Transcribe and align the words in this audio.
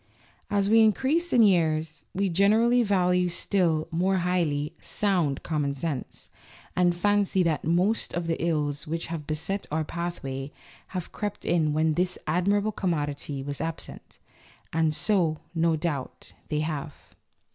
As 0.49 0.67
we 0.67 0.79
increase 0.79 1.31
in 1.31 1.43
years, 1.43 2.05
we 2.15 2.27
generally 2.27 2.81
value 2.81 3.29
still 3.29 3.87
more 3.91 4.17
highly 4.17 4.73
"sound 4.81 5.43
common 5.43 5.75
sense," 5.75 6.31
and 6.75 6.95
fancy 6.95 7.43
that 7.43 7.63
most 7.65 8.11
of 8.15 8.25
the 8.25 8.43
ills 8.43 8.87
which 8.87 9.05
have 9.13 9.27
beset 9.27 9.67
our 9.71 9.83
pathway 9.83 10.51
have 10.97 11.11
crept 11.11 11.45
in 11.45 11.71
when 11.73 11.93
this 11.93 12.17
admirable 12.25 12.71
commodity 12.71 13.43
was 13.43 13.61
absent. 13.61 14.17
(And 14.73 14.95
so, 14.95 15.37
no 15.53 15.75
doubt, 15.75 16.33
they 16.49 16.61
have.) 16.61 16.95